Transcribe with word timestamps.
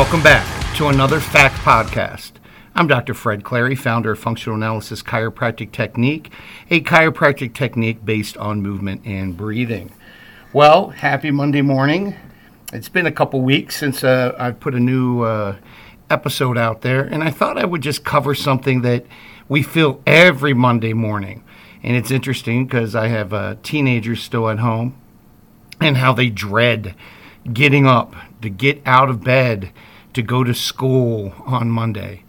Welcome 0.00 0.22
back 0.22 0.76
to 0.76 0.86
another 0.86 1.20
Fact 1.20 1.56
Podcast. 1.56 2.32
I'm 2.74 2.86
Dr. 2.86 3.12
Fred 3.12 3.44
Clary, 3.44 3.74
founder 3.74 4.12
of 4.12 4.18
Functional 4.18 4.56
Analysis 4.56 5.02
Chiropractic 5.02 5.72
Technique, 5.72 6.32
a 6.70 6.80
chiropractic 6.80 7.52
technique 7.52 8.02
based 8.02 8.34
on 8.38 8.62
movement 8.62 9.02
and 9.04 9.36
breathing. 9.36 9.92
Well, 10.54 10.88
happy 10.88 11.30
Monday 11.30 11.60
morning. 11.60 12.16
It's 12.72 12.88
been 12.88 13.04
a 13.04 13.12
couple 13.12 13.42
weeks 13.42 13.76
since 13.76 14.02
uh, 14.02 14.34
I've 14.38 14.58
put 14.58 14.74
a 14.74 14.80
new 14.80 15.20
uh, 15.20 15.56
episode 16.08 16.56
out 16.56 16.80
there, 16.80 17.02
and 17.02 17.22
I 17.22 17.30
thought 17.30 17.58
I 17.58 17.66
would 17.66 17.82
just 17.82 18.02
cover 18.02 18.34
something 18.34 18.80
that 18.80 19.04
we 19.50 19.62
feel 19.62 20.00
every 20.06 20.54
Monday 20.54 20.94
morning. 20.94 21.44
And 21.82 21.94
it's 21.94 22.10
interesting 22.10 22.64
because 22.64 22.94
I 22.94 23.08
have 23.08 23.34
uh, 23.34 23.56
teenagers 23.62 24.22
still 24.22 24.48
at 24.48 24.60
home 24.60 24.98
and 25.78 25.98
how 25.98 26.14
they 26.14 26.30
dread 26.30 26.94
getting 27.52 27.86
up 27.86 28.14
to 28.40 28.48
get 28.48 28.80
out 28.86 29.10
of 29.10 29.22
bed 29.22 29.70
to 30.14 30.22
go 30.22 30.44
to 30.44 30.54
school 30.54 31.34
on 31.46 31.70
Monday. 31.70 32.24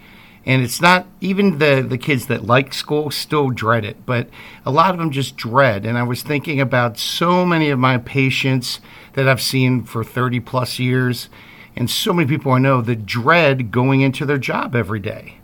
And 0.46 0.64
it's 0.64 0.82
not 0.82 1.08
even 1.20 1.60
the, 1.60 1.86
the 1.88 1.98
kids 1.98 2.26
that 2.28 2.46
like 2.46 2.74
school 2.74 3.12
still 3.12 3.50
dread 3.50 3.86
it, 3.86 4.06
but 4.06 4.28
a 4.66 4.72
lot 4.72 4.92
of 4.92 4.98
them 5.00 5.12
just 5.12 5.38
dread. 5.38 5.86
And 5.86 5.98
I 5.98 6.04
was 6.04 6.24
thinking 6.24 6.60
about 6.60 6.98
so 6.98 7.46
many 7.46 7.70
of 7.70 7.78
my 7.78 7.98
patients 8.00 8.80
that 9.14 9.28
I've 9.28 9.42
seen 9.42 9.84
for 9.84 10.04
30 10.04 10.40
plus 10.40 10.80
years, 10.80 11.30
and 11.76 11.90
so 11.90 12.12
many 12.12 12.28
people 12.28 12.52
I 12.52 12.60
know 12.60 12.82
that 12.82 13.06
dread 13.06 13.72
going 13.72 14.02
into 14.02 14.26
their 14.26 14.40
job 14.40 14.76
every 14.76 15.00
day. 15.00 15.38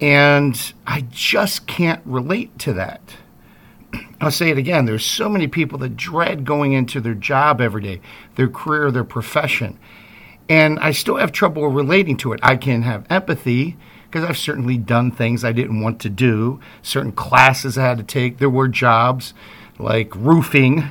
And 0.00 0.72
I 0.86 1.02
just 1.10 1.66
can't 1.66 2.02
relate 2.04 2.58
to 2.60 2.72
that. 2.72 3.16
I'll 4.20 4.30
say 4.30 4.50
it 4.50 4.58
again. 4.58 4.86
There's 4.86 5.04
so 5.04 5.28
many 5.28 5.46
people 5.46 5.78
that 5.78 5.96
dread 5.96 6.44
going 6.44 6.72
into 6.72 7.00
their 7.00 7.14
job 7.14 7.60
every 7.60 7.82
day, 7.82 8.00
their 8.36 8.48
career, 8.48 8.90
their 8.90 9.04
profession. 9.04 9.78
And 10.48 10.78
I 10.78 10.92
still 10.92 11.16
have 11.16 11.32
trouble 11.32 11.68
relating 11.68 12.16
to 12.18 12.32
it. 12.32 12.40
I 12.42 12.56
can 12.56 12.82
have 12.82 13.06
empathy 13.08 13.76
because 14.14 14.28
I've 14.28 14.38
certainly 14.38 14.78
done 14.78 15.10
things 15.10 15.44
I 15.44 15.52
didn't 15.52 15.80
want 15.80 16.00
to 16.02 16.08
do, 16.08 16.60
certain 16.82 17.12
classes 17.12 17.76
I 17.76 17.82
had 17.82 17.98
to 17.98 18.04
take. 18.04 18.38
There 18.38 18.50
were 18.50 18.68
jobs 18.68 19.34
like 19.78 20.14
roofing 20.14 20.90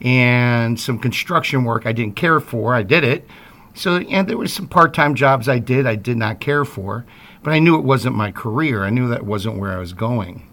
and 0.00 0.80
some 0.80 0.98
construction 0.98 1.64
work 1.64 1.84
I 1.84 1.92
didn't 1.92 2.16
care 2.16 2.40
for. 2.40 2.74
I 2.74 2.82
did 2.82 3.04
it. 3.04 3.28
So, 3.74 3.96
and 3.96 4.28
there 4.28 4.38
was 4.38 4.52
some 4.52 4.68
part 4.68 4.94
time 4.94 5.14
jobs 5.14 5.48
I 5.48 5.58
did 5.58 5.86
I 5.86 5.96
did 5.96 6.16
not 6.16 6.40
care 6.40 6.64
for, 6.64 7.04
but 7.42 7.52
I 7.52 7.58
knew 7.58 7.76
it 7.76 7.84
wasn't 7.84 8.16
my 8.16 8.30
career. 8.32 8.84
I 8.84 8.90
knew 8.90 9.08
that 9.08 9.24
wasn't 9.24 9.58
where 9.58 9.72
I 9.72 9.78
was 9.78 9.92
going. 9.92 10.48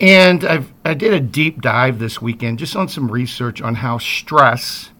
And 0.00 0.44
I've, 0.44 0.72
I 0.84 0.94
did 0.94 1.12
a 1.12 1.20
deep 1.20 1.60
dive 1.60 1.98
this 1.98 2.22
weekend 2.22 2.58
just 2.58 2.76
on 2.76 2.88
some 2.88 3.10
research 3.10 3.60
on 3.60 3.76
how 3.76 3.98
stress 3.98 4.90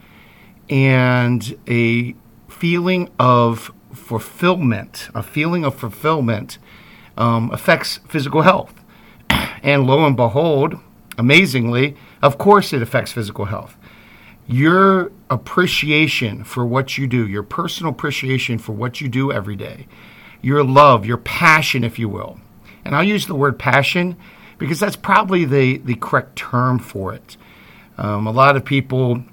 and 0.69 1.56
a 1.69 2.15
feeling 2.49 3.11
of 3.19 3.71
fulfillment, 3.93 5.09
a 5.15 5.23
feeling 5.23 5.65
of 5.65 5.75
fulfillment, 5.75 6.59
um, 7.17 7.51
affects 7.53 7.99
physical 8.09 8.43
health. 8.43 8.75
And 9.61 9.89
lo 9.89 10.07
and 10.07 10.17
behold, 10.17 10.79
amazingly, 11.19 11.97
of 12.23 12.39
course 12.39 12.73
it 12.73 12.81
affects 12.81 13.11
physical 13.11 13.47
health. 13.47 13.77
Your 14.47 15.11
appreciation 15.29 16.45
for 16.45 16.65
what 16.65 16.97
you 16.97 17.07
do, 17.07 17.27
your 17.27 17.43
personal 17.43 17.93
appreciation 17.93 18.59
for 18.59 18.73
what 18.73 19.01
you 19.01 19.09
do 19.09 19.33
every 19.33 19.57
day, 19.57 19.89
your 20.41 20.62
love, 20.62 21.05
your 21.05 21.17
passion, 21.17 21.83
if 21.83 21.99
you 21.99 22.09
will. 22.09 22.41
And 22.84 22.95
I'll 22.95 23.05
use 23.05 23.27
the 23.27 23.34
word 23.34 23.59
passion 23.59 24.17
because 24.59 24.81
that's 24.81 24.97
probably 24.97 25.45
the, 25.45 25.78
the 25.78 25.97
correct 25.97 26.37
term 26.37 26.78
for 26.78 27.12
it. 27.12 27.37
Um, 27.99 28.27
a 28.27 28.31
lot 28.31 28.56
of 28.56 28.65
people 28.65 29.25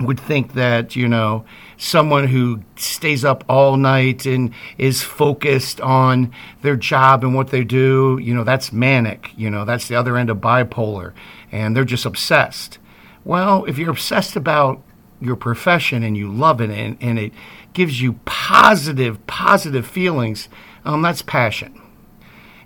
would 0.00 0.18
think 0.18 0.54
that, 0.54 0.96
you 0.96 1.08
know, 1.08 1.44
someone 1.76 2.28
who 2.28 2.62
stays 2.76 3.24
up 3.24 3.44
all 3.48 3.76
night 3.76 4.26
and 4.26 4.52
is 4.78 5.02
focused 5.02 5.80
on 5.80 6.32
their 6.62 6.76
job 6.76 7.24
and 7.24 7.34
what 7.34 7.48
they 7.48 7.64
do, 7.64 8.18
you 8.22 8.34
know, 8.34 8.44
that's 8.44 8.72
manic. 8.72 9.30
You 9.36 9.50
know, 9.50 9.64
that's 9.64 9.88
the 9.88 9.96
other 9.96 10.16
end 10.16 10.30
of 10.30 10.38
bipolar. 10.38 11.12
And 11.50 11.76
they're 11.76 11.84
just 11.84 12.06
obsessed. 12.06 12.78
Well, 13.24 13.64
if 13.66 13.78
you're 13.78 13.90
obsessed 13.90 14.36
about 14.36 14.82
your 15.20 15.36
profession 15.36 16.02
and 16.02 16.16
you 16.16 16.30
love 16.30 16.60
it 16.60 16.70
and, 16.70 16.96
and 17.00 17.18
it 17.18 17.32
gives 17.72 18.00
you 18.00 18.14
positive, 18.24 19.24
positive 19.26 19.86
feelings, 19.86 20.48
um, 20.84 21.02
that's 21.02 21.22
passion. 21.22 21.80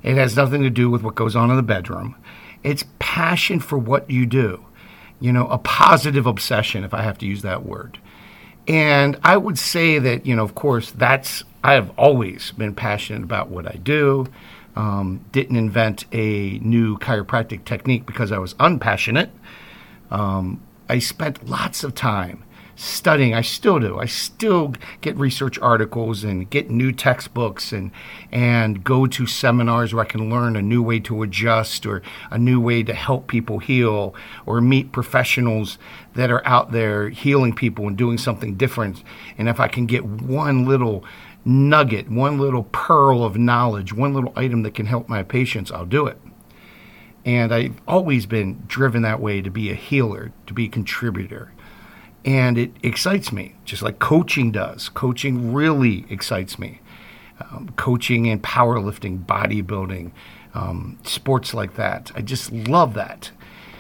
It 0.02 0.16
has 0.16 0.36
nothing 0.36 0.62
to 0.62 0.70
do 0.70 0.88
with 0.88 1.02
what 1.02 1.14
goes 1.14 1.36
on 1.36 1.50
in 1.50 1.56
the 1.56 1.62
bedroom. 1.62 2.16
It's 2.62 2.84
passion 2.98 3.60
for 3.60 3.76
what 3.76 4.10
you 4.10 4.24
do, 4.26 4.64
you 5.20 5.32
know, 5.32 5.46
a 5.48 5.58
positive 5.58 6.26
obsession, 6.26 6.84
if 6.84 6.92
I 6.92 7.02
have 7.02 7.18
to 7.18 7.26
use 7.26 7.42
that 7.42 7.64
word. 7.64 7.98
And 8.68 9.16
I 9.22 9.36
would 9.36 9.58
say 9.58 9.98
that, 9.98 10.26
you 10.26 10.34
know, 10.34 10.42
of 10.42 10.54
course, 10.54 10.90
that's, 10.90 11.44
I 11.62 11.74
have 11.74 11.90
always 11.98 12.50
been 12.52 12.74
passionate 12.74 13.22
about 13.22 13.48
what 13.48 13.66
I 13.66 13.76
do. 13.76 14.26
Um, 14.74 15.24
didn't 15.32 15.56
invent 15.56 16.04
a 16.12 16.58
new 16.58 16.98
chiropractic 16.98 17.64
technique 17.64 18.04
because 18.04 18.30
I 18.30 18.38
was 18.38 18.54
unpassionate. 18.60 19.30
Um, 20.10 20.62
I 20.88 20.98
spent 20.98 21.48
lots 21.48 21.82
of 21.82 21.94
time 21.94 22.44
studying. 22.76 23.34
I 23.34 23.40
still 23.40 23.80
do. 23.80 23.98
I 23.98 24.04
still 24.04 24.74
get 25.00 25.16
research 25.16 25.58
articles 25.58 26.22
and 26.22 26.48
get 26.48 26.70
new 26.70 26.92
textbooks 26.92 27.72
and 27.72 27.90
and 28.30 28.84
go 28.84 29.06
to 29.06 29.26
seminars 29.26 29.92
where 29.92 30.04
I 30.04 30.08
can 30.08 30.30
learn 30.30 30.54
a 30.54 30.62
new 30.62 30.82
way 30.82 31.00
to 31.00 31.22
adjust 31.22 31.86
or 31.86 32.02
a 32.30 32.38
new 32.38 32.60
way 32.60 32.82
to 32.82 32.94
help 32.94 33.26
people 33.26 33.58
heal 33.58 34.14
or 34.44 34.60
meet 34.60 34.92
professionals 34.92 35.78
that 36.14 36.30
are 36.30 36.46
out 36.46 36.70
there 36.70 37.08
healing 37.08 37.54
people 37.54 37.88
and 37.88 37.96
doing 37.96 38.18
something 38.18 38.54
different. 38.56 39.02
And 39.38 39.48
if 39.48 39.58
I 39.58 39.68
can 39.68 39.86
get 39.86 40.04
one 40.04 40.66
little 40.66 41.02
nugget, 41.44 42.10
one 42.10 42.38
little 42.38 42.64
pearl 42.64 43.24
of 43.24 43.38
knowledge, 43.38 43.92
one 43.92 44.12
little 44.12 44.32
item 44.36 44.62
that 44.62 44.74
can 44.74 44.86
help 44.86 45.08
my 45.08 45.22
patients, 45.22 45.70
I'll 45.70 45.86
do 45.86 46.06
it. 46.06 46.20
And 47.24 47.52
I've 47.52 47.80
always 47.88 48.26
been 48.26 48.62
driven 48.68 49.02
that 49.02 49.20
way 49.20 49.40
to 49.42 49.50
be 49.50 49.70
a 49.70 49.74
healer, 49.74 50.32
to 50.46 50.54
be 50.54 50.66
a 50.66 50.68
contributor 50.68 51.52
and 52.26 52.58
it 52.58 52.72
excites 52.82 53.32
me, 53.32 53.54
just 53.64 53.82
like 53.82 54.00
coaching 54.00 54.50
does. 54.50 54.88
Coaching 54.88 55.54
really 55.54 56.04
excites 56.10 56.58
me. 56.58 56.80
Um, 57.40 57.72
coaching 57.76 58.28
and 58.28 58.42
powerlifting, 58.42 59.24
bodybuilding, 59.24 60.10
um, 60.52 60.98
sports 61.04 61.54
like 61.54 61.76
that. 61.76 62.10
I 62.16 62.22
just 62.22 62.50
love 62.50 62.94
that. 62.94 63.30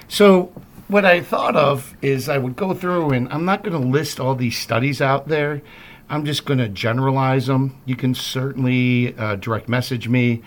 So, 0.08 0.52
what 0.88 1.04
I 1.04 1.20
thought 1.20 1.56
of 1.56 1.96
is 2.00 2.28
I 2.28 2.38
would 2.38 2.54
go 2.54 2.72
through, 2.72 3.10
and 3.10 3.28
I'm 3.32 3.44
not 3.44 3.64
going 3.64 3.80
to 3.80 3.88
list 3.88 4.20
all 4.20 4.36
these 4.36 4.56
studies 4.56 5.02
out 5.02 5.26
there. 5.26 5.62
I'm 6.08 6.24
just 6.24 6.44
going 6.44 6.58
to 6.58 6.68
generalize 6.68 7.46
them. 7.46 7.80
You 7.86 7.96
can 7.96 8.14
certainly 8.14 9.16
uh, 9.16 9.34
direct 9.36 9.68
message 9.68 10.08
me 10.08 10.42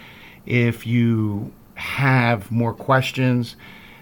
if 0.45 0.87
you 0.87 1.51
have 1.73 2.49
more 2.49 2.73
questions. 2.73 3.57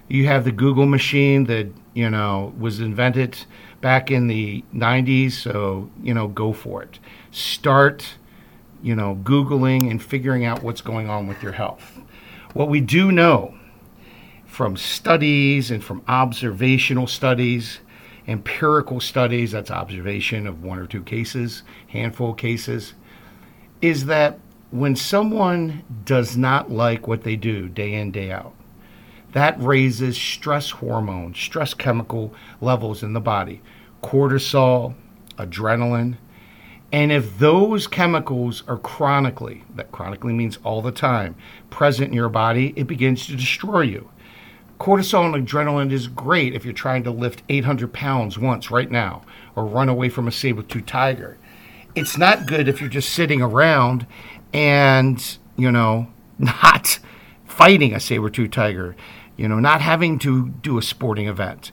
You 0.07 0.27
have 0.27 0.43
the 0.43 0.51
Google 0.51 0.85
machine 0.85 1.45
that 1.45 1.67
you 1.95 2.09
know 2.11 2.53
was 2.59 2.79
invented 2.79 3.39
back 3.81 4.11
in 4.11 4.27
the 4.27 4.63
90s, 4.73 5.33
so, 5.33 5.89
you 6.01 6.13
know, 6.13 6.27
go 6.27 6.53
for 6.53 6.83
it. 6.83 6.99
Start, 7.31 8.15
you 8.81 8.95
know, 8.95 9.19
Googling 9.23 9.89
and 9.91 10.01
figuring 10.01 10.45
out 10.45 10.63
what's 10.63 10.81
going 10.81 11.09
on 11.09 11.27
with 11.27 11.41
your 11.43 11.51
health. 11.51 11.99
What 12.53 12.69
we 12.69 12.81
do 12.81 13.11
know 13.11 13.55
from 14.45 14.75
studies 14.75 15.69
and 15.69 15.83
from 15.83 16.01
observational 16.07 17.05
studies, 17.05 17.79
empirical 18.27 18.99
studies, 18.99 19.51
that's 19.51 19.69
observation 19.69 20.47
of 20.47 20.63
one 20.63 20.79
or 20.79 20.87
two 20.87 21.03
cases, 21.03 21.63
handful 21.87 22.31
of 22.31 22.37
cases, 22.37 22.93
is 23.81 24.07
that 24.07 24.39
when 24.71 24.95
someone 24.95 25.83
does 26.03 26.35
not 26.35 26.71
like 26.71 27.07
what 27.07 27.23
they 27.23 27.35
do 27.35 27.69
day 27.69 27.93
in, 27.93 28.11
day 28.11 28.31
out, 28.31 28.53
that 29.33 29.61
raises 29.61 30.17
stress 30.17 30.71
hormone, 30.71 31.33
stress 31.33 31.73
chemical 31.73 32.33
levels 32.59 33.03
in 33.03 33.13
the 33.13 33.21
body, 33.21 33.61
cortisol, 34.01 34.95
adrenaline. 35.37 36.17
And 36.91 37.11
if 37.11 37.37
those 37.37 37.87
chemicals 37.87 38.63
are 38.67 38.77
chronically, 38.77 39.63
that 39.75 39.91
chronically 39.91 40.33
means 40.33 40.57
all 40.63 40.81
the 40.81 40.91
time, 40.91 41.35
present 41.69 42.09
in 42.09 42.13
your 42.13 42.29
body, 42.29 42.73
it 42.75 42.87
begins 42.87 43.25
to 43.27 43.35
destroy 43.35 43.81
you. 43.81 44.09
Cortisol 44.79 45.33
and 45.33 45.47
adrenaline 45.47 45.91
is 45.91 46.07
great 46.07 46.53
if 46.53 46.63
you're 46.63 46.73
trying 46.73 47.03
to 47.03 47.11
lift 47.11 47.43
800 47.49 47.91
pounds 47.91 48.37
once 48.37 48.71
right 48.71 48.89
now 48.89 49.23
or 49.55 49.65
run 49.65 49.89
away 49.89 50.07
from 50.07 50.27
a 50.27 50.31
saber 50.31 50.61
tooth 50.61 50.85
tiger. 50.85 51.37
It's 51.95 52.17
not 52.17 52.45
good 52.45 52.67
if 52.67 52.79
you're 52.79 52.89
just 52.89 53.09
sitting 53.09 53.41
around 53.41 54.05
and, 54.53 55.37
you 55.57 55.71
know, 55.71 56.07
not 56.39 56.99
fighting 57.45 57.93
a 57.93 57.99
saber 57.99 58.29
tooth 58.29 58.51
tiger 58.51 58.95
you 59.37 59.47
know, 59.47 59.59
not 59.59 59.81
having 59.81 60.19
to 60.19 60.49
do 60.49 60.77
a 60.77 60.81
sporting 60.81 61.27
event. 61.27 61.71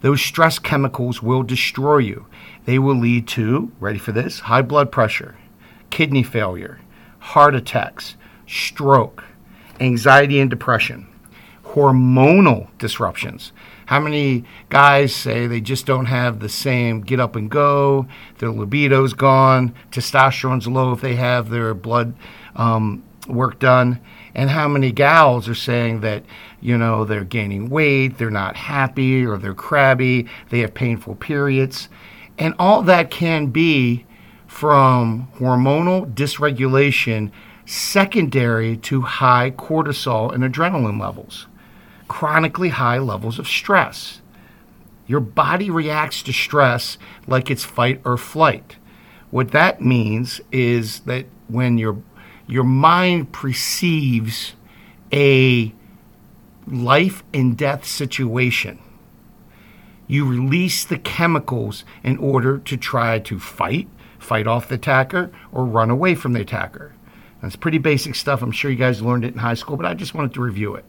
Those 0.00 0.20
stress 0.20 0.58
chemicals 0.58 1.22
will 1.22 1.42
destroy 1.42 1.98
you. 1.98 2.26
They 2.64 2.78
will 2.78 2.96
lead 2.96 3.26
to, 3.28 3.72
ready 3.80 3.98
for 3.98 4.12
this, 4.12 4.40
high 4.40 4.62
blood 4.62 4.92
pressure, 4.92 5.36
kidney 5.90 6.22
failure, 6.22 6.80
heart 7.18 7.54
attacks, 7.54 8.16
stroke, 8.46 9.24
anxiety 9.80 10.38
and 10.40 10.50
depression, 10.50 11.08
hormonal 11.64 12.68
disruptions. 12.78 13.52
How 13.86 14.00
many 14.00 14.44
guys 14.68 15.14
say 15.14 15.46
they 15.46 15.60
just 15.60 15.86
don't 15.86 16.06
have 16.06 16.40
the 16.40 16.48
same 16.48 17.02
get 17.02 17.20
up 17.20 17.36
and 17.36 17.50
go? 17.50 18.06
Their 18.38 18.50
libido's 18.50 19.12
gone, 19.12 19.74
testosterone's 19.92 20.66
low 20.66 20.92
if 20.92 21.00
they 21.00 21.14
have 21.14 21.50
their 21.50 21.72
blood 21.72 22.14
um, 22.56 23.04
work 23.28 23.58
done. 23.58 24.00
And 24.36 24.50
how 24.50 24.68
many 24.68 24.92
gals 24.92 25.48
are 25.48 25.54
saying 25.54 26.02
that, 26.02 26.22
you 26.60 26.76
know, 26.76 27.06
they're 27.06 27.24
gaining 27.24 27.70
weight, 27.70 28.18
they're 28.18 28.30
not 28.30 28.54
happy, 28.54 29.24
or 29.24 29.38
they're 29.38 29.54
crabby, 29.54 30.28
they 30.50 30.58
have 30.58 30.74
painful 30.74 31.14
periods. 31.14 31.88
And 32.36 32.54
all 32.58 32.82
that 32.82 33.10
can 33.10 33.46
be 33.46 34.04
from 34.46 35.28
hormonal 35.38 36.12
dysregulation 36.12 37.30
secondary 37.64 38.76
to 38.76 39.00
high 39.00 39.52
cortisol 39.52 40.32
and 40.34 40.44
adrenaline 40.44 41.00
levels, 41.00 41.46
chronically 42.06 42.68
high 42.68 42.98
levels 42.98 43.38
of 43.38 43.48
stress. 43.48 44.20
Your 45.06 45.20
body 45.20 45.70
reacts 45.70 46.22
to 46.24 46.32
stress 46.34 46.98
like 47.26 47.50
it's 47.50 47.64
fight 47.64 48.02
or 48.04 48.18
flight. 48.18 48.76
What 49.30 49.52
that 49.52 49.80
means 49.80 50.42
is 50.52 51.00
that 51.00 51.24
when 51.48 51.78
your 51.78 51.96
your 52.46 52.64
mind 52.64 53.32
perceives 53.32 54.54
a 55.12 55.72
life 56.66 57.22
and 57.32 57.56
death 57.56 57.84
situation, 57.84 58.78
you 60.06 60.24
release 60.24 60.84
the 60.84 60.98
chemicals 60.98 61.84
in 62.02 62.16
order 62.18 62.58
to 62.58 62.76
try 62.76 63.18
to 63.18 63.40
fight, 63.40 63.88
fight 64.18 64.46
off 64.46 64.68
the 64.68 64.76
attacker, 64.76 65.30
or 65.52 65.64
run 65.64 65.90
away 65.90 66.14
from 66.14 66.32
the 66.32 66.40
attacker. 66.40 66.94
That's 67.42 67.56
pretty 67.56 67.78
basic 67.78 68.14
stuff. 68.14 68.42
I'm 68.42 68.52
sure 68.52 68.70
you 68.70 68.76
guys 68.76 69.02
learned 69.02 69.24
it 69.24 69.34
in 69.34 69.38
high 69.38 69.54
school, 69.54 69.76
but 69.76 69.86
I 69.86 69.94
just 69.94 70.14
wanted 70.14 70.34
to 70.34 70.40
review 70.40 70.74
it. 70.74 70.84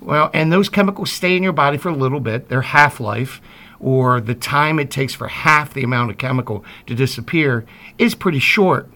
Well, 0.00 0.30
and 0.32 0.52
those 0.52 0.68
chemicals 0.68 1.10
stay 1.10 1.36
in 1.36 1.42
your 1.42 1.52
body 1.52 1.76
for 1.76 1.88
a 1.88 1.94
little 1.94 2.20
bit. 2.20 2.48
Their 2.48 2.62
half 2.62 3.00
life, 3.00 3.40
or 3.80 4.20
the 4.20 4.34
time 4.34 4.78
it 4.78 4.90
takes 4.90 5.14
for 5.14 5.28
half 5.28 5.74
the 5.74 5.84
amount 5.84 6.10
of 6.10 6.18
chemical 6.18 6.64
to 6.86 6.94
disappear, 6.94 7.64
is 7.98 8.14
pretty 8.14 8.38
short. 8.38 8.90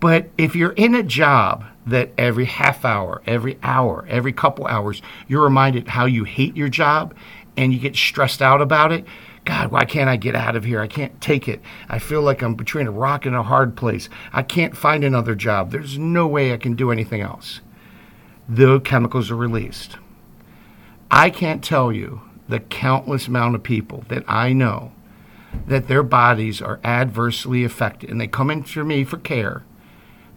But 0.00 0.28
if 0.36 0.54
you're 0.54 0.72
in 0.72 0.94
a 0.94 1.02
job 1.02 1.64
that 1.86 2.10
every 2.18 2.44
half 2.44 2.84
hour, 2.84 3.22
every 3.26 3.58
hour, 3.62 4.04
every 4.08 4.32
couple 4.32 4.66
hours, 4.66 5.00
you're 5.26 5.44
reminded 5.44 5.88
how 5.88 6.04
you 6.04 6.24
hate 6.24 6.56
your 6.56 6.68
job 6.68 7.14
and 7.56 7.72
you 7.72 7.78
get 7.78 7.96
stressed 7.96 8.42
out 8.42 8.60
about 8.60 8.92
it, 8.92 9.06
God, 9.46 9.70
why 9.70 9.84
can't 9.84 10.10
I 10.10 10.16
get 10.16 10.34
out 10.34 10.56
of 10.56 10.64
here? 10.64 10.80
I 10.80 10.88
can't 10.88 11.18
take 11.20 11.48
it. 11.48 11.62
I 11.88 12.00
feel 12.00 12.20
like 12.20 12.42
I'm 12.42 12.56
between 12.56 12.88
a 12.88 12.92
rock 12.92 13.24
and 13.24 13.36
a 13.36 13.44
hard 13.44 13.76
place. 13.76 14.08
I 14.32 14.42
can't 14.42 14.76
find 14.76 15.04
another 15.04 15.36
job. 15.36 15.70
There's 15.70 15.96
no 15.96 16.26
way 16.26 16.52
I 16.52 16.56
can 16.56 16.74
do 16.74 16.90
anything 16.90 17.20
else. 17.20 17.60
The 18.48 18.80
chemicals 18.80 19.30
are 19.30 19.36
released. 19.36 19.96
I 21.10 21.30
can't 21.30 21.62
tell 21.62 21.92
you 21.92 22.22
the 22.48 22.60
countless 22.60 23.28
amount 23.28 23.54
of 23.54 23.62
people 23.62 24.04
that 24.08 24.24
I 24.28 24.52
know 24.52 24.92
that 25.66 25.88
their 25.88 26.02
bodies 26.02 26.60
are 26.60 26.80
adversely 26.84 27.64
affected 27.64 28.10
and 28.10 28.20
they 28.20 28.26
come 28.26 28.50
in 28.50 28.64
for 28.64 28.84
me 28.84 29.04
for 29.04 29.16
care 29.16 29.64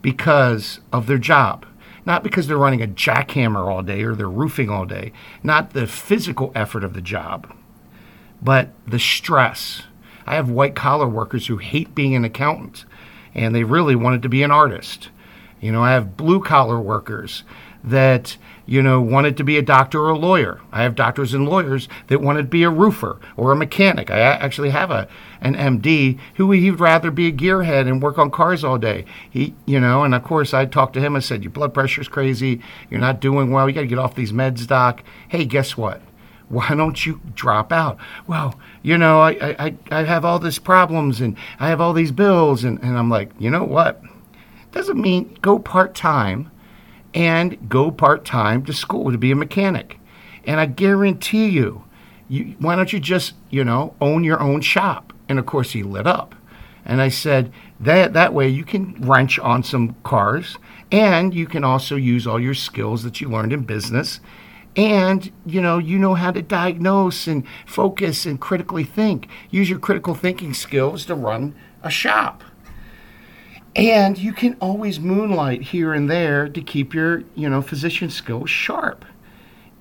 because 0.02 0.80
of 0.92 1.08
their 1.08 1.18
job. 1.18 1.66
Not 2.06 2.24
because 2.24 2.48
they're 2.48 2.58
running 2.58 2.82
a 2.82 2.88
jackhammer 2.88 3.68
all 3.68 3.84
day 3.84 4.04
or 4.04 4.16
they're 4.16 4.30
roofing 4.30 4.70
all 4.70 4.86
day, 4.86 5.12
not 5.44 5.74
the 5.74 5.86
physical 5.86 6.52
effort 6.56 6.84
of 6.84 6.94
the 6.94 7.02
job, 7.02 7.54
but 8.42 8.70
the 8.88 9.00
stress. 9.00 9.84
I 10.26 10.36
have 10.36 10.50
white 10.50 10.76
collar 10.76 11.08
workers 11.08 11.48
who 11.48 11.58
hate 11.58 11.94
being 11.94 12.16
an 12.16 12.26
accountant 12.26 12.86
and 13.36 13.54
they 13.54 13.64
really 13.64 13.96
wanted 13.96 14.22
to 14.24 14.30
be 14.30 14.44
an 14.44 14.52
artist. 14.52 15.10
You 15.62 15.72
know, 15.72 15.84
I 15.84 15.92
have 15.92 16.18
blue 16.18 16.42
collar 16.42 16.80
workers 16.80 17.44
that 17.84 18.38
you 18.70 18.84
know, 18.84 19.02
wanted 19.02 19.36
to 19.36 19.44
be 19.44 19.58
a 19.58 19.64
doctor 19.64 20.00
or 20.00 20.12
a 20.12 20.18
lawyer. 20.18 20.62
I 20.72 20.84
have 20.84 20.94
doctors 20.94 21.34
and 21.34 21.50
lawyers 21.50 21.90
that 22.06 22.22
wanted 22.22 22.44
to 22.44 22.50
be 22.50 22.62
a 22.62 22.70
roofer 22.70 23.20
or 23.36 23.52
a 23.52 23.56
mechanic. 23.56 24.12
I 24.12 24.20
actually 24.20 24.70
have 24.70 24.92
a 24.92 25.08
an 25.42 25.56
MD 25.56 26.20
who 26.36 26.52
he'd 26.52 26.80
rather 26.80 27.10
be 27.10 27.26
a 27.26 27.32
gearhead 27.32 27.88
and 27.88 28.00
work 28.00 28.20
on 28.20 28.30
cars 28.30 28.64
all 28.64 28.78
day. 28.78 29.06
He, 29.28 29.56
you 29.66 29.80
know, 29.80 30.04
and 30.04 30.14
of 30.14 30.24
course 30.24 30.54
I 30.54 30.68
talked 30.68 30.94
to 30.94 31.02
him. 31.02 31.16
I 31.16 31.20
said, 31.20 31.44
"Your 31.44 31.50
blood 31.50 31.74
pressure's 31.74 32.08
crazy. 32.08 32.62
You're 32.92 33.00
not 33.00 33.20
doing 33.20 33.50
well. 33.50 33.68
You 33.68 33.74
got 33.74 33.82
to 33.82 33.88
get 33.88 33.98
off 33.98 34.14
these 34.14 34.32
meds, 34.32 34.68
doc." 34.68 35.02
Hey, 35.30 35.46
guess 35.46 35.76
what? 35.76 36.00
Why 36.48 36.76
don't 36.76 37.04
you 37.04 37.22
drop 37.34 37.72
out? 37.72 37.98
Well, 38.28 38.60
you 38.84 39.00
know, 39.00 39.22
I, 39.22 39.56
I, 39.60 39.76
I 39.90 40.04
have 40.04 40.24
all 40.24 40.38
these 40.38 40.60
problems 40.60 41.22
and 41.22 41.36
I 41.60 41.70
have 41.70 41.82
all 41.82 41.94
these 41.94 42.12
bills. 42.12 42.64
And, 42.64 42.80
and 42.84 42.98
I'm 42.98 43.10
like, 43.10 43.32
you 43.40 43.52
know 43.52 43.64
what? 43.64 44.02
Doesn't 44.72 45.00
mean 45.00 45.38
go 45.42 45.60
part 45.60 45.94
time 45.94 46.50
and 47.14 47.70
go 47.70 47.92
part 47.92 48.26
time 48.26 48.66
to 48.66 48.74
school 48.74 49.12
to 49.12 49.18
be 49.18 49.32
a 49.32 49.36
mechanic. 49.36 50.00
And 50.46 50.60
I 50.60 50.66
guarantee 50.66 51.50
you, 51.50 51.84
you, 52.28 52.56
why 52.60 52.76
don't 52.76 52.94
you 52.94 53.00
just, 53.00 53.34
you 53.50 53.64
know, 53.64 53.96
own 54.00 54.24
your 54.24 54.40
own 54.40 54.62
shop? 54.62 55.14
And 55.28 55.40
of 55.40 55.46
course, 55.46 55.72
he 55.72 55.84
lit 55.84 56.08
up. 56.08 56.36
And 56.86 57.02
I 57.02 57.10
said, 57.10 57.52
that, 57.80 58.14
that 58.14 58.34
way 58.34 58.48
you 58.48 58.64
can 58.64 58.96
wrench 59.00 59.38
on 59.40 59.64
some 59.64 59.96
cars 60.04 60.58
and 60.92 61.34
you 61.34 61.46
can 61.46 61.64
also 61.64 61.96
use 61.96 62.26
all 62.26 62.40
your 62.40 62.54
skills 62.54 63.04
that 63.04 63.22
you 63.22 63.30
learned 63.30 63.54
in 63.54 63.64
business. 63.64 64.20
And, 64.76 65.32
you 65.46 65.62
know, 65.62 65.78
you 65.78 66.00
know 66.00 66.16
how 66.16 66.32
to 66.32 66.42
diagnose 66.42 67.28
and 67.28 67.44
focus 67.66 68.26
and 68.26 68.40
critically 68.40 68.84
think. 68.84 69.28
Use 69.50 69.70
your 69.70 69.80
critical 69.80 70.16
thinking 70.16 70.54
skills 70.54 71.06
to 71.06 71.16
run 71.16 71.56
a 71.84 71.90
shop. 71.90 72.44
And 73.76 74.18
you 74.18 74.34
can 74.34 74.58
always 74.60 75.00
moonlight 75.00 75.62
here 75.62 75.94
and 75.94 76.10
there 76.10 76.50
to 76.50 76.62
keep 76.62 76.94
your, 76.94 77.24
you 77.36 77.50
know, 77.50 77.62
physician 77.62 78.10
skills 78.10 78.50
sharp. 78.50 79.06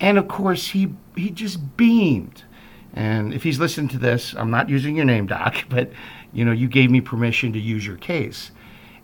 And 0.01 0.19
of 0.19 0.29
course, 0.29 0.69
he 0.69 0.95
he 1.17 1.31
just 1.31 1.77
beamed. 1.77 2.45
And 2.93 3.33
if 3.33 3.43
he's 3.43 3.59
listening 3.59 3.89
to 3.89 3.99
this, 3.99 4.35
I'm 4.35 4.51
not 4.51 4.69
using 4.69 4.97
your 4.97 5.05
name, 5.05 5.27
Doc, 5.27 5.65
but 5.69 5.91
you 6.33 6.45
know, 6.45 6.53
you 6.53 6.69
gave 6.69 6.91
me 6.91 7.01
permission 7.01 7.53
to 7.55 7.59
use 7.59 7.87
your 7.87 7.97
case. 7.97 8.51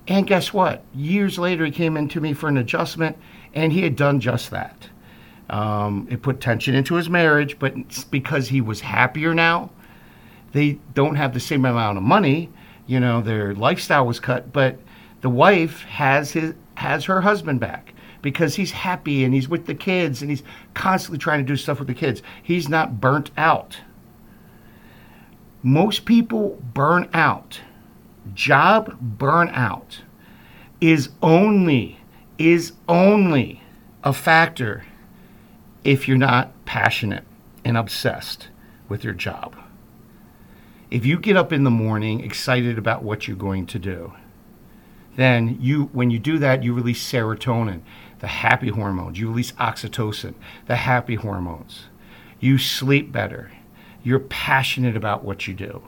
And 0.06 0.26
guess 0.26 0.52
what? 0.52 0.84
Years 0.94 1.38
later, 1.38 1.64
he 1.64 1.70
came 1.70 1.96
in 1.96 2.08
to 2.10 2.20
me 2.20 2.34
for 2.34 2.48
an 2.48 2.58
adjustment, 2.58 3.16
and 3.54 3.72
he 3.72 3.82
had 3.82 3.96
done 3.96 4.20
just 4.20 4.50
that. 4.50 4.88
Um, 5.48 6.06
it 6.10 6.22
put 6.22 6.40
tension 6.40 6.74
into 6.74 6.94
his 6.94 7.08
marriage, 7.08 7.58
but 7.58 7.74
because 8.10 8.48
he 8.48 8.60
was 8.60 8.80
happier 8.80 9.34
now, 9.34 9.70
they 10.52 10.78
don't 10.92 11.16
have 11.16 11.32
the 11.32 11.40
same 11.40 11.64
amount 11.64 11.96
of 11.96 12.04
money, 12.04 12.50
you 12.86 13.00
know 13.00 13.20
their 13.20 13.54
lifestyle 13.54 14.06
was 14.06 14.20
cut 14.20 14.52
but 14.52 14.78
the 15.20 15.30
wife 15.30 15.82
has 15.84 16.32
his 16.32 16.54
has 16.76 17.04
her 17.04 17.20
husband 17.22 17.60
back 17.60 17.94
because 18.24 18.54
he's 18.54 18.70
happy 18.72 19.22
and 19.22 19.34
he's 19.34 19.48
with 19.50 19.66
the 19.66 19.74
kids 19.74 20.22
and 20.22 20.30
he's 20.30 20.42
constantly 20.72 21.18
trying 21.18 21.40
to 21.40 21.46
do 21.46 21.56
stuff 21.56 21.78
with 21.78 21.88
the 21.88 21.94
kids. 21.94 22.22
He's 22.42 22.70
not 22.70 23.00
burnt 23.00 23.30
out. 23.36 23.80
Most 25.62 26.06
people 26.06 26.58
burn 26.72 27.08
out. 27.12 27.60
Job 28.32 29.18
burnout 29.18 29.98
is 30.80 31.10
only 31.22 31.98
is 32.38 32.72
only 32.88 33.62
a 34.02 34.12
factor 34.12 34.84
if 35.84 36.08
you're 36.08 36.16
not 36.16 36.50
passionate 36.64 37.24
and 37.64 37.76
obsessed 37.76 38.48
with 38.88 39.04
your 39.04 39.12
job 39.12 39.54
if 40.94 41.04
you 41.04 41.18
get 41.18 41.36
up 41.36 41.52
in 41.52 41.64
the 41.64 41.70
morning 41.70 42.20
excited 42.20 42.78
about 42.78 43.02
what 43.02 43.26
you're 43.26 43.36
going 43.36 43.66
to 43.66 43.80
do, 43.80 44.12
then 45.16 45.58
you 45.60 45.86
when 45.86 46.12
you 46.12 46.20
do 46.20 46.38
that, 46.38 46.62
you 46.62 46.72
release 46.72 47.02
serotonin, 47.02 47.80
the 48.20 48.28
happy 48.28 48.68
hormones. 48.68 49.18
You 49.18 49.26
release 49.26 49.50
oxytocin, 49.52 50.34
the 50.66 50.76
happy 50.76 51.16
hormones. 51.16 51.86
You 52.38 52.58
sleep 52.58 53.10
better. 53.10 53.50
You're 54.04 54.20
passionate 54.20 54.96
about 54.96 55.24
what 55.24 55.48
you 55.48 55.54
do. 55.54 55.82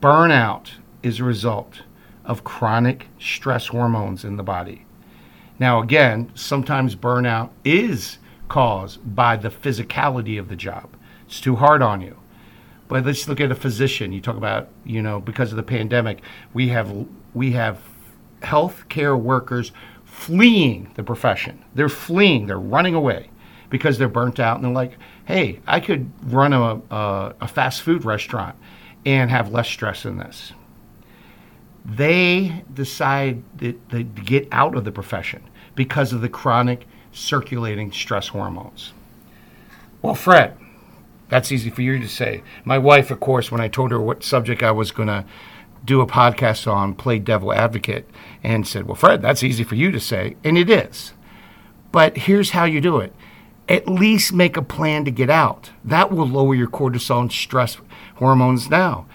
Burnout 0.00 0.74
is 1.02 1.18
a 1.18 1.24
result 1.24 1.82
of 2.24 2.44
chronic 2.44 3.08
stress 3.18 3.66
hormones 3.66 4.24
in 4.24 4.36
the 4.36 4.44
body. 4.44 4.86
Now, 5.58 5.82
again, 5.82 6.30
sometimes 6.36 6.94
burnout 6.94 7.50
is 7.64 8.18
caused 8.48 9.16
by 9.16 9.34
the 9.36 9.50
physicality 9.50 10.38
of 10.38 10.48
the 10.48 10.54
job. 10.54 10.90
It's 11.26 11.40
too 11.40 11.56
hard 11.56 11.82
on 11.82 12.00
you. 12.00 12.19
But 12.90 13.06
let's 13.06 13.28
look 13.28 13.40
at 13.40 13.52
a 13.52 13.54
physician. 13.54 14.12
You 14.12 14.20
talk 14.20 14.36
about, 14.36 14.68
you 14.84 15.00
know, 15.00 15.20
because 15.20 15.52
of 15.52 15.56
the 15.56 15.62
pandemic, 15.62 16.22
we 16.52 16.68
have 16.70 17.06
we 17.34 17.52
have 17.52 17.80
healthcare 18.40 19.18
workers 19.18 19.70
fleeing 20.04 20.90
the 20.96 21.04
profession. 21.04 21.64
They're 21.72 21.88
fleeing. 21.88 22.48
They're 22.48 22.58
running 22.58 22.96
away 22.96 23.30
because 23.70 23.96
they're 23.96 24.08
burnt 24.08 24.40
out 24.40 24.56
and 24.56 24.64
they're 24.64 24.72
like, 24.72 24.98
"Hey, 25.24 25.60
I 25.68 25.78
could 25.78 26.10
run 26.24 26.52
a, 26.52 26.82
a, 26.90 27.34
a 27.42 27.46
fast 27.46 27.82
food 27.82 28.04
restaurant 28.04 28.56
and 29.06 29.30
have 29.30 29.52
less 29.52 29.68
stress 29.68 30.04
in 30.04 30.18
this." 30.18 30.52
They 31.84 32.64
decide 32.74 33.44
that 33.58 33.88
they 33.90 34.02
get 34.02 34.48
out 34.50 34.74
of 34.74 34.84
the 34.84 34.90
profession 34.90 35.44
because 35.76 36.12
of 36.12 36.22
the 36.22 36.28
chronic 36.28 36.88
circulating 37.12 37.92
stress 37.92 38.26
hormones. 38.26 38.92
Well, 40.02 40.16
Fred, 40.16 40.56
that's 41.30 41.52
easy 41.52 41.70
for 41.70 41.82
you 41.82 41.98
to 41.98 42.08
say. 42.08 42.42
My 42.64 42.78
wife, 42.78 43.10
of 43.10 43.20
course, 43.20 43.50
when 43.50 43.60
I 43.60 43.68
told 43.68 43.90
her 43.92 44.00
what 44.00 44.22
subject 44.22 44.62
I 44.62 44.72
was 44.72 44.90
going 44.90 45.08
to 45.08 45.24
do 45.84 46.00
a 46.00 46.06
podcast 46.06 46.70
on, 46.70 46.94
played 46.94 47.24
devil 47.24 47.52
advocate 47.52 48.08
and 48.42 48.66
said, 48.66 48.86
Well, 48.86 48.96
Fred, 48.96 49.22
that's 49.22 49.42
easy 49.42 49.64
for 49.64 49.76
you 49.76 49.90
to 49.90 50.00
say. 50.00 50.36
And 50.44 50.58
it 50.58 50.68
is. 50.68 51.14
But 51.92 52.16
here's 52.18 52.50
how 52.50 52.64
you 52.64 52.80
do 52.80 52.98
it 52.98 53.14
at 53.68 53.88
least 53.88 54.32
make 54.32 54.56
a 54.56 54.62
plan 54.62 55.04
to 55.04 55.12
get 55.12 55.30
out. 55.30 55.70
That 55.84 56.10
will 56.10 56.26
lower 56.26 56.56
your 56.56 56.66
cortisol 56.66 57.20
and 57.20 57.32
stress 57.32 57.78
hormones 58.16 58.68
now. 58.68 59.06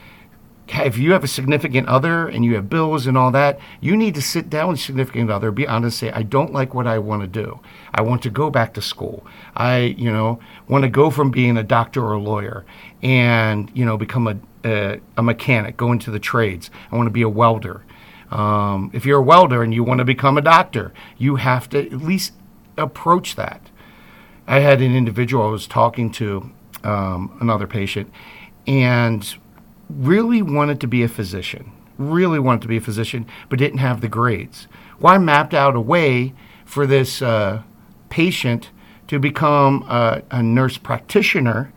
If 0.67 0.97
you 0.97 1.13
have 1.13 1.23
a 1.23 1.27
significant 1.27 1.87
other 1.87 2.27
and 2.27 2.43
you 2.43 2.55
have 2.55 2.69
bills 2.69 3.05
and 3.05 3.17
all 3.17 3.31
that, 3.31 3.59
you 3.81 3.95
need 3.95 4.15
to 4.15 4.21
sit 4.21 4.49
down 4.49 4.69
with 4.69 4.79
significant 4.79 5.29
other, 5.29 5.51
be 5.51 5.67
honest, 5.67 5.99
say, 5.99 6.11
I 6.11 6.23
don't 6.23 6.53
like 6.53 6.73
what 6.73 6.87
I 6.87 6.97
want 6.97 7.21
to 7.21 7.27
do. 7.27 7.59
I 7.93 8.01
want 8.01 8.23
to 8.23 8.29
go 8.31 8.49
back 8.49 8.73
to 8.73 8.81
school. 8.81 9.25
I, 9.55 9.77
you 9.77 10.11
know, 10.11 10.39
want 10.67 10.83
to 10.83 10.89
go 10.89 11.11
from 11.11 11.29
being 11.29 11.55
a 11.55 11.63
doctor 11.63 12.03
or 12.03 12.13
a 12.13 12.19
lawyer 12.19 12.65
and, 13.03 13.71
you 13.75 13.85
know, 13.85 13.95
become 13.95 14.27
a, 14.27 14.37
a, 14.63 14.99
a 15.17 15.23
mechanic, 15.23 15.77
go 15.77 15.91
into 15.91 16.09
the 16.09 16.19
trades. 16.19 16.71
I 16.91 16.95
want 16.95 17.07
to 17.07 17.11
be 17.11 17.21
a 17.21 17.29
welder. 17.29 17.83
Um, 18.31 18.89
if 18.91 19.05
you're 19.05 19.19
a 19.19 19.23
welder 19.23 19.61
and 19.61 19.71
you 19.71 19.83
want 19.83 19.99
to 19.99 20.05
become 20.05 20.35
a 20.35 20.41
doctor, 20.41 20.93
you 21.17 21.35
have 21.35 21.69
to 21.69 21.85
at 21.85 22.01
least 22.01 22.33
approach 22.75 23.35
that. 23.35 23.69
I 24.47 24.59
had 24.59 24.81
an 24.81 24.95
individual 24.95 25.45
I 25.45 25.51
was 25.51 25.67
talking 25.67 26.11
to, 26.13 26.51
um, 26.83 27.37
another 27.39 27.67
patient, 27.67 28.11
and 28.67 29.35
really 29.89 30.41
wanted 30.41 30.79
to 30.81 30.87
be 30.87 31.03
a 31.03 31.07
physician, 31.07 31.71
really 31.97 32.39
wanted 32.39 32.61
to 32.61 32.67
be 32.67 32.77
a 32.77 32.81
physician, 32.81 33.25
but 33.49 33.59
didn't 33.59 33.79
have 33.79 34.01
the 34.01 34.07
grades. 34.07 34.67
Well, 34.99 35.13
I 35.13 35.17
mapped 35.17 35.53
out 35.53 35.75
a 35.75 35.81
way 35.81 36.33
for 36.65 36.87
this 36.87 37.21
uh, 37.21 37.61
patient 38.09 38.69
to 39.07 39.19
become 39.19 39.83
a, 39.83 40.23
a 40.31 40.41
nurse 40.41 40.77
practitioner 40.77 41.71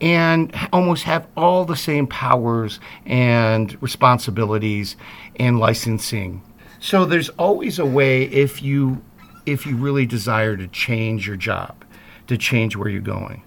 and 0.00 0.54
almost 0.72 1.04
have 1.04 1.26
all 1.36 1.64
the 1.64 1.76
same 1.76 2.06
powers 2.06 2.80
and 3.06 3.80
responsibilities 3.82 4.96
and 5.36 5.58
licensing. 5.58 6.42
So 6.80 7.06
there's 7.06 7.30
always 7.30 7.78
a 7.78 7.86
way 7.86 8.24
if 8.24 8.62
you 8.62 9.02
if 9.46 9.64
you 9.64 9.76
really 9.76 10.06
desire 10.06 10.56
to 10.56 10.66
change 10.66 11.26
your 11.26 11.36
job, 11.36 11.84
to 12.26 12.36
change 12.36 12.74
where 12.74 12.88
you're 12.88 13.00
going. 13.00 13.42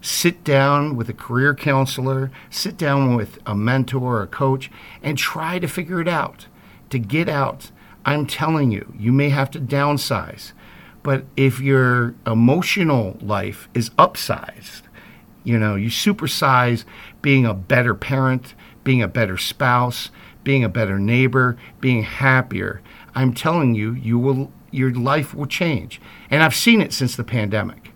Sit 0.00 0.44
down 0.44 0.96
with 0.96 1.08
a 1.08 1.14
career 1.14 1.54
counselor, 1.54 2.30
sit 2.48 2.76
down 2.76 3.14
with 3.16 3.38
a 3.44 3.54
mentor 3.54 4.16
or 4.16 4.22
a 4.22 4.26
coach 4.26 4.70
and 5.02 5.18
try 5.18 5.58
to 5.58 5.68
figure 5.68 6.00
it 6.00 6.08
out. 6.08 6.46
To 6.90 6.98
get 6.98 7.28
out, 7.28 7.70
I'm 8.04 8.26
telling 8.26 8.70
you, 8.70 8.94
you 8.98 9.12
may 9.12 9.28
have 9.28 9.50
to 9.52 9.60
downsize. 9.60 10.52
But 11.02 11.24
if 11.36 11.60
your 11.60 12.14
emotional 12.26 13.16
life 13.20 13.68
is 13.74 13.90
upsized, 13.90 14.82
you 15.44 15.58
know, 15.58 15.74
you 15.74 15.88
supersize 15.88 16.84
being 17.22 17.46
a 17.46 17.54
better 17.54 17.94
parent, 17.94 18.54
being 18.84 19.02
a 19.02 19.08
better 19.08 19.36
spouse, 19.38 20.10
being 20.44 20.64
a 20.64 20.68
better 20.68 20.98
neighbor, 20.98 21.56
being 21.80 22.02
happier. 22.02 22.80
I'm 23.14 23.34
telling 23.34 23.74
you, 23.74 23.92
you 23.92 24.18
will 24.18 24.52
your 24.70 24.92
life 24.92 25.34
will 25.34 25.46
change. 25.46 26.00
And 26.30 26.42
I've 26.42 26.54
seen 26.54 26.80
it 26.80 26.92
since 26.92 27.16
the 27.16 27.24
pandemic. 27.24 27.89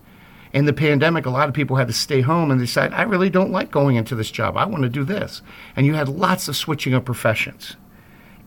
In 0.55 0.67
the 0.67 0.73
pandemic, 0.73 1.27
a 1.27 1.31
lot 1.31 1.49
of 1.49 1.55
people 1.55 1.77
had 1.77 1.89
to 1.89 1.93
stay 1.93 2.21
home 2.21 2.53
and 2.53 2.61
decide, 2.61 2.93
I 2.93 3.03
really 3.03 3.29
don't 3.29 3.51
like 3.51 3.73
going 3.73 3.97
into 3.97 4.15
this 4.15 4.31
job. 4.31 4.57
I 4.57 4.67
want 4.67 4.85
to 4.85 4.89
do 4.89 5.03
this. 5.03 5.43
And 5.75 5.85
you 5.85 5.95
had 5.95 6.09
lots 6.09 6.47
of 6.47 6.55
switching 6.55 6.95
of 6.95 7.05
professions. 7.05 7.75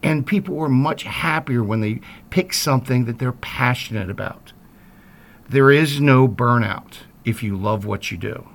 And 0.02 0.26
people 0.26 0.56
were 0.56 0.70
much 0.70 1.04
happier 1.04 1.62
when 1.62 1.82
they 1.82 2.00
pick 2.30 2.54
something 2.54 3.04
that 3.06 3.20
they're 3.20 3.34
passionate 3.34 4.10
about. 4.10 4.54
There 5.50 5.70
is 5.70 6.00
no 6.00 6.30
burnout 6.30 7.00
if 7.26 7.44
you 7.44 7.58
love 7.58 7.86
what 7.86 8.10
you 8.10 8.18
do. 8.18 8.48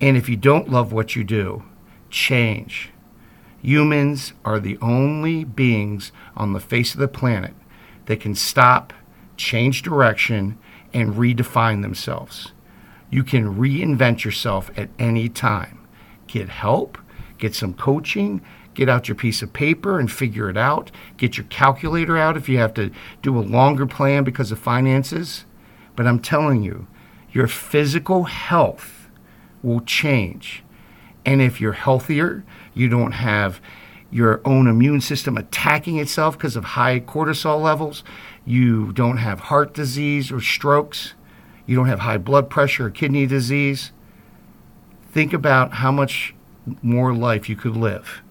And 0.00 0.16
if 0.16 0.28
you 0.28 0.36
don't 0.36 0.70
love 0.70 0.92
what 0.92 1.16
you 1.16 1.24
do, 1.24 1.64
change. 2.10 2.90
Humans 3.60 4.34
are 4.44 4.60
the 4.60 4.78
only 4.80 5.42
beings 5.42 6.12
on 6.36 6.52
the 6.52 6.60
face 6.60 6.94
of 6.94 7.00
the 7.00 7.08
planet 7.08 7.54
that 8.04 8.20
can 8.20 8.36
stop, 8.36 8.92
change 9.36 9.82
direction, 9.82 10.56
and 10.96 11.12
redefine 11.12 11.82
themselves. 11.82 12.52
You 13.10 13.22
can 13.22 13.56
reinvent 13.56 14.24
yourself 14.24 14.70
at 14.78 14.88
any 14.98 15.28
time. 15.28 15.86
Get 16.26 16.48
help, 16.48 16.96
get 17.36 17.54
some 17.54 17.74
coaching, 17.74 18.40
get 18.72 18.88
out 18.88 19.06
your 19.06 19.14
piece 19.14 19.42
of 19.42 19.52
paper 19.52 20.00
and 20.00 20.10
figure 20.10 20.48
it 20.48 20.56
out. 20.56 20.90
Get 21.18 21.36
your 21.36 21.44
calculator 21.48 22.16
out 22.16 22.38
if 22.38 22.48
you 22.48 22.56
have 22.56 22.72
to 22.74 22.90
do 23.20 23.38
a 23.38 23.40
longer 23.40 23.86
plan 23.86 24.24
because 24.24 24.50
of 24.50 24.58
finances. 24.58 25.44
But 25.94 26.06
I'm 26.06 26.18
telling 26.18 26.62
you, 26.62 26.86
your 27.30 27.46
physical 27.46 28.24
health 28.24 29.10
will 29.62 29.82
change. 29.82 30.64
And 31.26 31.42
if 31.42 31.60
you're 31.60 31.72
healthier, 31.72 32.42
you 32.72 32.88
don't 32.88 33.12
have 33.12 33.60
your 34.10 34.40
own 34.46 34.66
immune 34.66 35.02
system 35.02 35.36
attacking 35.36 35.98
itself 35.98 36.38
because 36.38 36.56
of 36.56 36.64
high 36.64 37.00
cortisol 37.00 37.60
levels, 37.60 38.02
you 38.46 38.92
don't 38.92 39.18
have 39.18 39.40
heart 39.40 39.74
disease 39.74 40.30
or 40.32 40.40
strokes, 40.40 41.14
you 41.66 41.74
don't 41.76 41.88
have 41.88 42.00
high 42.00 42.16
blood 42.16 42.48
pressure 42.48 42.86
or 42.86 42.90
kidney 42.90 43.26
disease. 43.26 43.90
Think 45.10 45.32
about 45.32 45.74
how 45.74 45.90
much 45.90 46.34
more 46.80 47.12
life 47.12 47.48
you 47.48 47.56
could 47.56 47.76
live 47.76 48.22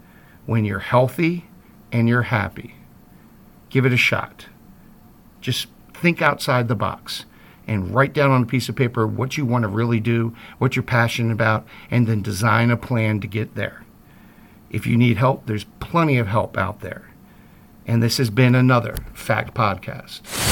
when 0.45 0.63
you're 0.63 0.79
healthy 0.79 1.45
and 1.91 2.07
you're 2.07 2.23
happy. 2.23 2.75
Give 3.69 3.85
it 3.85 3.93
a 3.93 3.97
shot. 3.97 4.47
Just 5.41 5.67
think 5.93 6.21
outside 6.21 6.67
the 6.67 6.75
box 6.75 7.25
and 7.67 7.93
write 7.93 8.13
down 8.13 8.31
on 8.31 8.43
a 8.43 8.47
piece 8.47 8.69
of 8.69 8.75
paper 8.75 9.05
what 9.05 9.37
you 9.37 9.45
want 9.45 9.63
to 9.63 9.67
really 9.67 9.99
do, 9.99 10.33
what 10.59 10.75
you're 10.75 10.83
passionate 10.83 11.33
about, 11.33 11.65
and 11.91 12.07
then 12.07 12.21
design 12.21 12.71
a 12.71 12.77
plan 12.77 13.19
to 13.19 13.27
get 13.27 13.55
there. 13.55 13.83
If 14.69 14.87
you 14.87 14.97
need 14.97 15.17
help, 15.17 15.45
there's 15.45 15.65
plenty 15.79 16.17
of 16.17 16.27
help 16.27 16.57
out 16.57 16.81
there. 16.81 17.09
And 17.87 18.01
this 18.01 18.17
has 18.17 18.29
been 18.29 18.55
another 18.55 18.95
Fact 19.13 19.53
Podcast. 19.53 20.44